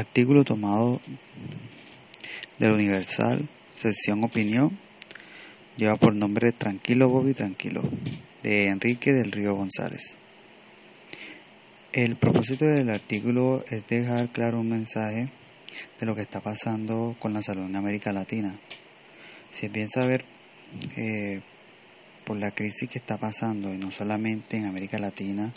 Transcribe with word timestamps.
Artículo 0.00 0.44
tomado 0.44 0.98
del 2.58 2.72
Universal, 2.72 3.46
sección 3.68 4.24
opinión, 4.24 4.78
lleva 5.76 5.96
por 5.96 6.14
nombre 6.14 6.52
Tranquilo 6.52 7.10
Bobby 7.10 7.34
Tranquilo, 7.34 7.82
de 8.42 8.68
Enrique 8.68 9.12
del 9.12 9.30
Río 9.30 9.54
González. 9.54 10.16
El 11.92 12.16
propósito 12.16 12.64
del 12.64 12.88
artículo 12.88 13.62
es 13.68 13.86
dejar 13.88 14.30
claro 14.30 14.60
un 14.60 14.70
mensaje 14.70 15.28
de 16.00 16.06
lo 16.06 16.14
que 16.14 16.22
está 16.22 16.40
pasando 16.40 17.14
con 17.18 17.34
la 17.34 17.42
salud 17.42 17.66
en 17.66 17.76
América 17.76 18.10
Latina. 18.10 18.58
Si 19.50 19.66
es 19.66 19.72
bien 19.72 19.90
saber, 19.90 20.24
eh, 20.96 21.42
por 22.24 22.38
la 22.38 22.52
crisis 22.52 22.88
que 22.88 23.00
está 23.00 23.18
pasando, 23.18 23.74
y 23.74 23.76
no 23.76 23.90
solamente 23.90 24.56
en 24.56 24.64
América 24.64 24.98
Latina, 24.98 25.52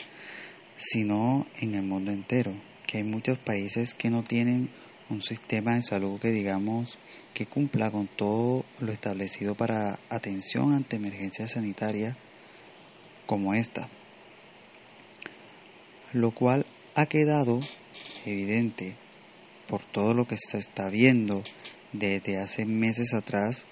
sino 0.75 1.47
en 1.61 1.75
el 1.75 1.83
mundo 1.83 2.11
entero 2.11 2.72
que 2.85 2.97
hay 2.97 3.03
muchos 3.03 3.37
países 3.37 3.93
que 3.93 4.09
no 4.09 4.23
tienen 4.23 4.69
un 5.09 5.21
sistema 5.21 5.75
de 5.75 5.83
salud 5.83 6.19
que 6.19 6.31
digamos 6.31 6.97
que 7.33 7.45
cumpla 7.45 7.91
con 7.91 8.07
todo 8.07 8.65
lo 8.79 8.91
establecido 8.91 9.55
para 9.55 9.99
atención 10.09 10.73
ante 10.73 10.95
emergencias 10.95 11.51
sanitarias 11.51 12.15
como 13.25 13.53
esta, 13.53 13.89
lo 16.13 16.31
cual 16.31 16.65
ha 16.95 17.05
quedado 17.05 17.61
evidente 18.25 18.95
por 19.67 19.83
todo 19.83 20.13
lo 20.13 20.25
que 20.25 20.37
se 20.37 20.57
está 20.57 20.89
viendo 20.89 21.43
desde 21.93 22.37
hace 22.37 22.65
meses 22.65 23.13
atrás. 23.13 23.65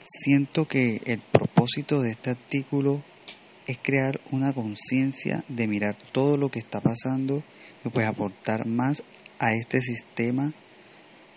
Siento 0.00 0.66
que 0.66 1.00
el 1.04 1.20
propósito 1.20 2.00
de 2.00 2.10
este 2.12 2.30
artículo 2.30 3.02
es 3.66 3.78
crear 3.80 4.20
una 4.30 4.52
conciencia 4.52 5.44
de 5.48 5.66
mirar 5.66 5.96
todo 6.12 6.36
lo 6.36 6.50
que 6.50 6.58
está 6.58 6.80
pasando 6.80 7.42
y 7.84 7.88
pues 7.88 8.06
aportar 8.06 8.66
más 8.66 9.02
a 9.38 9.54
este 9.54 9.80
sistema 9.80 10.52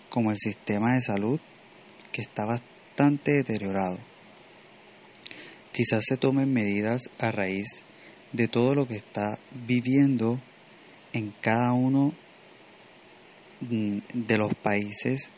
como 0.09 0.31
el 0.31 0.37
sistema 0.37 0.93
de 0.93 1.01
salud 1.01 1.39
que 2.11 2.21
está 2.21 2.45
bastante 2.45 3.31
deteriorado. 3.33 3.97
Quizás 5.73 6.05
se 6.07 6.17
tomen 6.17 6.53
medidas 6.53 7.09
a 7.19 7.31
raíz 7.31 7.81
de 8.31 8.47
todo 8.47 8.75
lo 8.75 8.87
que 8.87 8.95
está 8.95 9.37
viviendo 9.67 10.39
en 11.13 11.33
cada 11.41 11.73
uno 11.73 12.13
mm, 13.61 13.99
de 14.13 14.37
los 14.37 14.53
países 14.55 15.29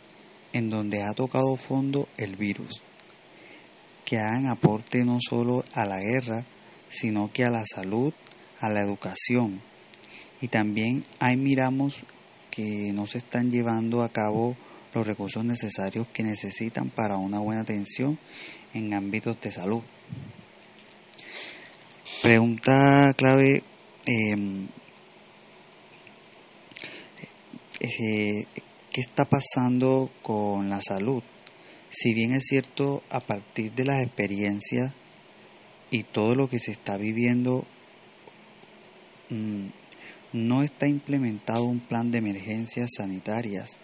en 0.53 0.70
donde 0.70 1.03
ha 1.03 1.14
tocado 1.14 1.56
fondo 1.56 2.08
el 2.18 2.36
virus, 2.36 2.81
que 4.06 4.18
hagan 4.18 4.48
aporte 4.48 5.03
no 5.03 5.18
solo 5.20 5.64
a 5.74 5.86
la 5.86 6.00
guerra, 6.00 6.46
sino 6.90 7.31
que 7.31 7.46
a 7.46 7.50
la 7.50 7.64
salud, 7.66 8.14
a 8.59 8.70
la 8.70 8.81
educación, 8.81 9.62
y 10.42 10.48
también 10.48 11.06
ahí 11.20 11.36
miramos 11.36 11.96
que 12.52 12.92
no 12.94 13.08
se 13.08 13.20
están 13.20 13.52
llevando 13.52 14.04
a 14.04 14.10
cabo 14.10 14.56
los 14.94 15.06
recursos 15.06 15.44
necesarios 15.44 16.08
que 16.08 16.24
necesitan 16.24 16.90
para 16.90 17.18
una 17.18 17.40
buena 17.40 17.62
atención 17.62 18.18
en 18.74 18.94
ámbitos 18.94 19.40
de 19.42 19.52
salud. 19.52 19.84
Pregunta 22.22 23.14
clave. 23.16 23.64
Em, 24.06 24.68
eh, 27.80 28.46
¿Qué 28.92 29.02
está 29.02 29.26
pasando 29.26 30.10
con 30.24 30.70
la 30.70 30.82
salud? 30.82 31.22
Si 31.90 32.14
bien 32.16 32.34
es 32.34 32.46
cierto, 32.46 33.04
a 33.12 33.20
partir 33.20 33.72
de 33.74 33.86
las 33.86 34.02
experiencias 34.02 34.94
y 35.92 36.04
todo 36.04 36.34
lo 36.34 36.50
que 36.50 36.58
se 36.60 36.72
está 36.72 36.98
viviendo, 36.98 37.66
mm, 39.30 39.68
no 40.38 40.64
está 40.64 40.88
implementado 40.88 41.64
un 41.64 41.80
plan 41.80 42.12
de 42.12 42.20
emergencias 42.20 42.92
sanitarias, 42.96 43.78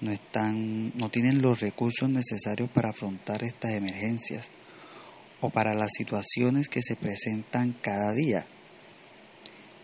no, 0.00 0.10
están, 0.10 0.92
no 0.96 1.10
tienen 1.10 1.42
los 1.42 1.60
recursos 1.60 2.08
necesarios 2.08 2.70
para 2.70 2.90
afrontar 2.90 3.44
estas 3.44 3.72
emergencias 3.72 4.48
o 5.40 5.50
para 5.50 5.74
las 5.74 5.90
situaciones 5.96 6.68
que 6.68 6.82
se 6.82 6.96
presentan 6.96 7.74
cada 7.80 8.12
día. 8.12 8.46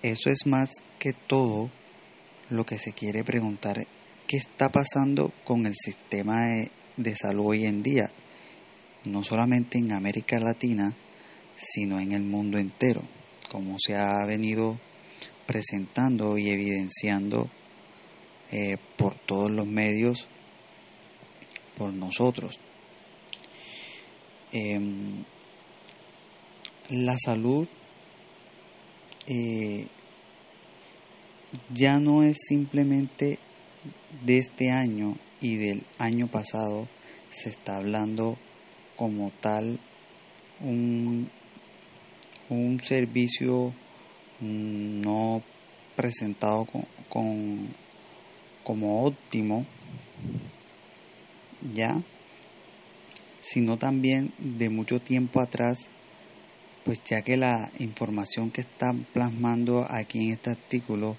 Eso 0.02 0.30
es 0.30 0.46
más 0.46 0.70
que 0.98 1.12
todo 1.12 1.70
lo 2.50 2.64
que 2.64 2.78
se 2.78 2.92
quiere 2.92 3.24
preguntar, 3.24 3.86
¿qué 4.26 4.36
está 4.36 4.70
pasando 4.70 5.32
con 5.44 5.66
el 5.66 5.74
sistema 5.74 6.46
de, 6.46 6.70
de 6.96 7.14
salud 7.14 7.46
hoy 7.46 7.66
en 7.66 7.82
día? 7.82 8.10
No 9.04 9.22
solamente 9.22 9.78
en 9.78 9.92
América 9.92 10.38
Latina, 10.38 10.94
sino 11.56 12.00
en 12.00 12.12
el 12.12 12.22
mundo 12.22 12.58
entero, 12.58 13.02
como 13.50 13.76
se 13.78 13.96
ha 13.96 14.24
venido 14.26 14.78
presentando 15.46 16.38
y 16.38 16.50
evidenciando 16.50 17.48
eh, 18.50 18.76
por 18.96 19.14
todos 19.14 19.50
los 19.50 19.66
medios 19.66 20.28
por 21.76 21.92
nosotros. 21.92 22.58
Em, 24.52 25.24
la 26.90 27.16
salud 27.18 27.66
eh, 29.26 29.86
ya 31.74 31.98
no 31.98 32.22
es 32.22 32.38
simplemente 32.48 33.38
de 34.24 34.38
este 34.38 34.70
año 34.70 35.16
y 35.40 35.56
del 35.56 35.82
año 35.98 36.28
pasado, 36.28 36.88
se 37.30 37.50
está 37.50 37.76
hablando 37.76 38.38
como 38.96 39.30
tal 39.40 39.78
un, 40.60 41.28
un 42.48 42.80
servicio 42.80 43.74
no 44.40 45.42
presentado 45.94 46.66
con, 47.08 47.68
como 48.64 49.04
óptimo, 49.04 49.64
ya, 51.74 52.02
sino 53.40 53.78
también 53.78 54.32
de 54.38 54.68
mucho 54.68 55.00
tiempo 55.00 55.40
atrás, 55.40 55.88
pues 56.84 57.02
ya 57.04 57.22
que 57.22 57.36
la 57.36 57.70
información 57.78 58.50
que 58.50 58.60
están 58.60 59.06
plasmando 59.12 59.86
aquí 59.88 60.26
en 60.26 60.32
este 60.34 60.50
artículo 60.50 61.16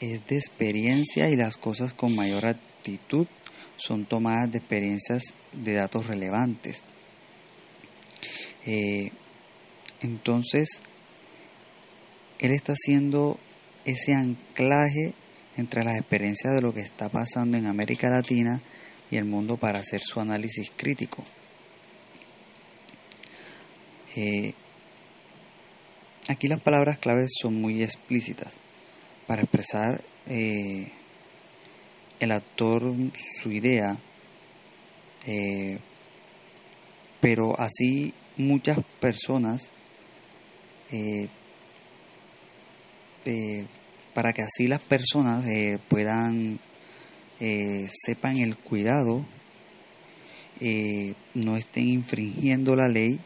es 0.00 0.26
de 0.26 0.36
experiencia 0.36 1.28
y 1.28 1.36
las 1.36 1.56
cosas 1.56 1.92
con 1.92 2.16
mayor 2.16 2.46
actitud 2.46 3.26
son 3.76 4.06
tomadas 4.06 4.50
de 4.50 4.58
experiencias 4.58 5.22
de 5.52 5.74
datos 5.74 6.06
relevantes. 6.06 6.82
Eh, 8.66 9.10
entonces, 10.02 10.80
él 12.40 12.52
está 12.52 12.72
haciendo 12.72 13.38
ese 13.84 14.14
anclaje 14.14 15.12
entre 15.56 15.84
las 15.84 15.96
experiencias 15.96 16.54
de 16.54 16.62
lo 16.62 16.72
que 16.72 16.80
está 16.80 17.10
pasando 17.10 17.58
en 17.58 17.66
América 17.66 18.08
Latina 18.08 18.60
y 19.10 19.16
el 19.16 19.26
mundo 19.26 19.58
para 19.58 19.80
hacer 19.80 20.00
su 20.00 20.20
análisis 20.20 20.70
crítico. 20.74 21.22
Eh, 24.16 24.54
aquí 26.28 26.48
las 26.48 26.62
palabras 26.62 26.98
claves 26.98 27.30
son 27.40 27.60
muy 27.60 27.82
explícitas 27.82 28.54
para 29.26 29.42
expresar 29.42 30.02
eh, 30.26 30.90
el 32.20 32.32
actor 32.32 32.94
su 33.42 33.52
idea, 33.52 33.98
eh, 35.26 35.78
pero 37.20 37.58
así 37.60 38.14
muchas 38.38 38.78
personas 38.98 39.70
eh, 43.24 43.66
para 44.14 44.32
que 44.32 44.42
así 44.42 44.66
las 44.66 44.82
personas 44.82 45.46
eh, 45.46 45.78
puedan 45.88 46.58
eh, 47.38 47.86
sepan 47.88 48.38
el 48.38 48.56
cuidado, 48.56 49.24
no 51.34 51.56
estén 51.56 51.88
infringiendo 51.88 52.76
la 52.76 52.86
ley 52.86 53.18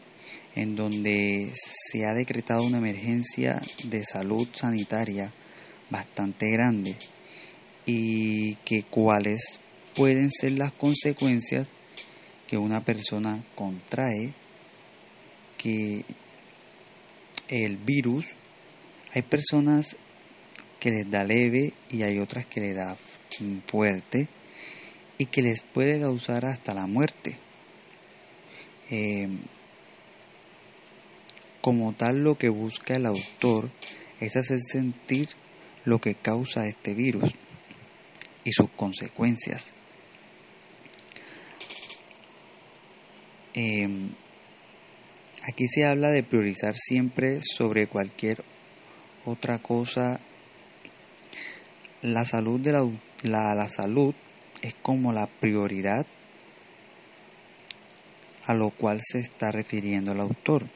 en 0.55 0.77
donde 0.77 1.51
se 1.55 2.05
ha 2.05 2.13
decretado 2.13 2.63
una 2.63 2.77
emergencia 2.77 3.61
de 3.83 4.05
salud 4.05 4.47
sanitaria 4.53 5.33
bastante 5.89 6.49
grande 6.49 6.95
y 7.85 8.55
que 8.63 8.83
cuáles 8.83 9.59
pueden 9.95 10.31
ser 10.31 10.53
las 10.53 10.71
consecuencias 10.71 11.67
que 12.47 12.57
una 12.57 12.85
persona 12.85 13.43
contrae 13.53 14.33
que 15.57 16.05
el 17.49 17.77
virus 17.77 18.25
hay 19.15 19.21
personas 19.21 19.95
que 20.77 20.91
les 20.91 21.09
da 21.09 21.23
leve 21.23 21.71
y 21.89 22.03
hay 22.03 22.19
otras 22.19 22.45
que 22.47 22.59
les 22.59 22.75
da 22.75 22.97
fuerte 23.65 24.27
y 25.17 25.27
que 25.27 25.41
les 25.41 25.61
puede 25.61 26.01
causar 26.01 26.45
hasta 26.45 26.73
la 26.73 26.85
muerte. 26.85 27.37
Em, 28.89 29.39
como 31.61 31.93
tal 31.93 32.17
lo 32.17 32.37
que 32.37 32.49
busca 32.49 32.97
el 32.97 33.05
autor 33.05 33.69
es 34.19 34.35
hacer 34.35 34.59
sentir 34.59 35.29
lo 35.85 35.99
que 35.99 36.15
causa 36.15 36.67
este 36.67 36.93
virus 36.93 37.31
y 38.43 38.51
sus 38.51 38.69
consecuencias. 38.71 39.71
Em, 43.53 44.09
aquí 45.41 45.69
se 45.69 45.85
habla 45.85 46.09
de 46.09 46.23
priorizar 46.23 46.75
siempre 46.75 47.39
sobre 47.41 47.87
cualquier 47.87 48.43
otra 49.25 49.59
cosa 49.59 50.19
la 52.01 52.23
salud, 52.23 52.59
de 52.59 52.71
la, 52.71 53.55
la, 53.55 53.67
salud 53.67 54.13
es 54.61 54.75
como 54.75 55.11
la 55.11 55.25
prioridad 55.25 56.05
a 58.45 58.53
lo 58.53 58.69
cual 58.69 59.01
se 59.01 59.19
está 59.19 59.51
refiriendo 59.51 60.11
el 60.11 60.19
autor. 60.19 60.67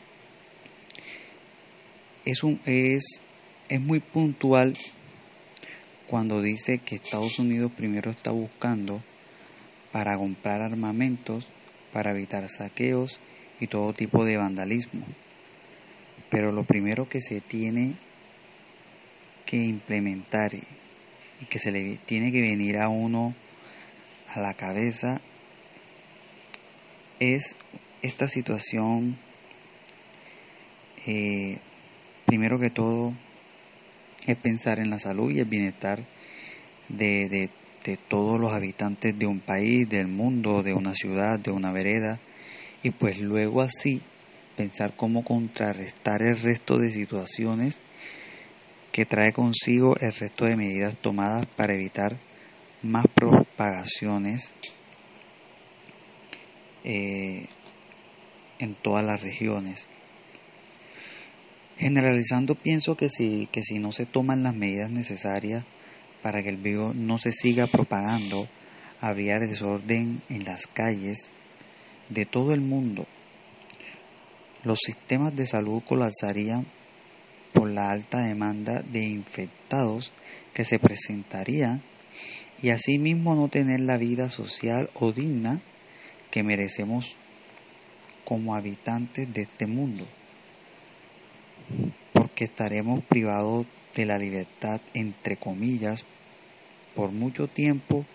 Es, 2.25 2.43
un, 2.43 2.59
es, 2.65 3.21
es 3.69 3.79
muy 3.79 3.99
puntual 3.99 4.75
cuando 6.07 6.41
dice 6.41 6.79
que 6.79 6.95
Estados 6.95 7.37
Unidos 7.37 7.71
primero 7.77 8.09
está 8.09 8.31
buscando 8.31 9.03
para 9.91 10.17
comprar 10.17 10.61
armamentos, 10.61 11.47
para 11.93 12.11
evitar 12.11 12.49
saqueos 12.49 13.19
y 13.59 13.67
todo 13.67 13.93
tipo 13.93 14.25
de 14.25 14.37
vandalismo. 14.37 15.05
Pero 16.31 16.51
lo 16.51 16.63
primero 16.63 17.07
que 17.07 17.21
se 17.21 17.39
tiene 17.41 17.93
que 19.49 19.57
implementar 19.57 20.53
y 20.53 21.45
que 21.45 21.57
se 21.57 21.71
le 21.71 21.97
tiene 22.05 22.31
que 22.31 22.39
venir 22.39 22.77
a 22.77 22.87
uno 22.87 23.33
a 24.27 24.39
la 24.39 24.53
cabeza 24.53 25.21
es 27.19 27.55
esta 28.03 28.27
situación, 28.27 29.17
eh, 31.07 31.57
primero 32.27 32.59
que 32.59 32.69
todo, 32.69 33.13
es 34.27 34.37
pensar 34.37 34.79
en 34.79 34.91
la 34.91 34.99
salud 34.99 35.31
y 35.31 35.39
el 35.39 35.45
bienestar 35.45 36.03
de, 36.87 37.27
de, 37.27 37.49
de 37.85 37.97
todos 37.97 38.39
los 38.39 38.53
habitantes 38.53 39.17
de 39.17 39.25
un 39.25 39.39
país, 39.39 39.89
del 39.89 40.07
mundo, 40.07 40.61
de 40.61 40.75
una 40.75 40.93
ciudad, 40.93 41.39
de 41.39 41.49
una 41.49 41.71
vereda, 41.71 42.19
y 42.83 42.91
pues 42.91 43.19
luego 43.19 43.63
así 43.63 43.99
pensar 44.55 44.93
cómo 44.95 45.23
contrarrestar 45.23 46.21
el 46.21 46.39
resto 46.39 46.77
de 46.77 46.91
situaciones 46.91 47.79
que 48.99 49.05
trae 49.05 49.31
consigo 49.31 49.95
el 50.01 50.11
resto 50.11 50.43
de 50.43 50.57
medidas 50.57 50.93
tomadas 50.97 51.47
para 51.55 51.73
evitar 51.73 52.17
más 52.83 53.05
propagaciones 53.07 54.51
eh, 56.83 57.47
en 58.59 58.75
todas 58.75 59.05
las 59.05 59.21
regiones. 59.21 59.87
Generalizando 61.77 62.55
pienso 62.55 62.97
que 62.97 63.07
si, 63.07 63.47
que 63.53 63.63
si 63.63 63.79
no 63.79 63.93
se 63.93 64.05
toman 64.05 64.43
las 64.43 64.53
medidas 64.53 64.91
necesarias 64.91 65.63
para 66.21 66.43
que 66.43 66.49
el 66.49 66.57
virus 66.57 66.93
no 66.93 67.19
se 67.19 67.31
siga 67.31 67.67
propagando, 67.67 68.49
habría 68.99 69.39
desorden 69.39 70.21
en 70.27 70.43
las 70.43 70.67
calles 70.67 71.31
de 72.09 72.25
todo 72.25 72.53
el 72.53 72.59
mundo. 72.59 73.07
Los 74.65 74.79
sistemas 74.79 75.33
de 75.37 75.45
salud 75.45 75.81
colapsarían 75.87 76.65
por 77.53 77.69
la 77.69 77.91
alta 77.91 78.19
demanda 78.19 78.81
de 78.81 79.03
infectados 79.03 80.11
que 80.53 80.65
se 80.65 80.79
presentaría 80.79 81.81
y 82.61 82.69
asimismo 82.69 83.35
no 83.35 83.47
tener 83.47 83.79
la 83.79 83.97
vida 83.97 84.29
social 84.29 84.89
o 84.93 85.11
digna 85.11 85.61
que 86.31 86.43
merecemos 86.43 87.15
como 88.25 88.55
habitantes 88.55 89.33
de 89.33 89.41
este 89.41 89.65
mundo, 89.65 90.05
porque 92.13 92.43
estaremos 92.43 93.03
privados 93.03 93.65
de 93.95 94.05
la 94.05 94.17
libertad, 94.17 94.81
entre 94.93 95.37
comillas, 95.37 96.05
por 96.95 97.11
mucho 97.11 97.47
tiempo 97.47 98.05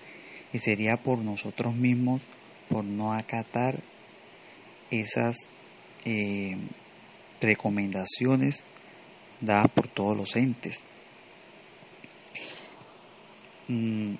y 0.53 0.59
sería 0.59 0.97
por 0.97 1.19
nosotros 1.19 1.75
mismos 1.75 2.23
por 2.69 2.85
no 2.85 3.13
acatar 3.13 3.81
esas 4.91 5.37
eh, 6.05 6.57
recomendaciones 7.41 8.63
dadas 9.41 9.71
por 9.71 9.89
todos 9.89 10.17
los 10.17 10.37
entes. 10.37 10.83
Mm, 13.69 14.15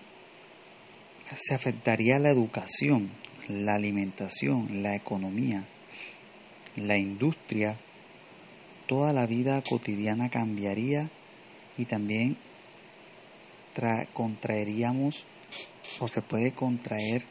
se 1.37 1.55
afectaría 1.55 2.19
la 2.19 2.31
educación, 2.31 3.11
la 3.49 3.75
alimentación, 3.75 4.83
la 4.83 4.95
economía, 4.95 5.65
la 6.77 6.97
industria, 6.97 7.77
toda 8.87 9.13
la 9.13 9.27
vida 9.27 9.63
cotidiana 9.63 10.31
cambiaría 10.31 11.11
y 11.77 11.85
también 11.87 12.37
contraeríamos 14.13 15.25
o 16.01 16.09
se 16.09 16.23
puede 16.23 16.53
contraer 16.53 17.25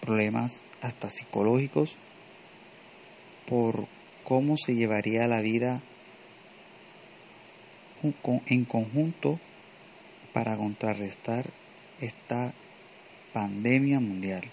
problemas 0.00 0.60
hasta 0.80 1.10
psicológicos 1.10 1.94
por 3.48 3.86
cómo 4.24 4.56
se 4.56 4.74
llevaría 4.74 5.26
la 5.26 5.40
vida 5.40 5.82
en 8.46 8.64
conjunto 8.64 9.38
para 10.32 10.56
contrarrestar 10.56 11.46
esta 12.00 12.52
pandemia 13.32 14.00
mundial. 14.00 14.44